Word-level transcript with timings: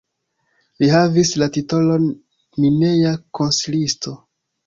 Li 0.83 0.87
havis 0.93 1.33
la 1.41 1.47
titolon 1.57 2.09
mineja 2.65 3.11
konsilisto. 3.41 4.17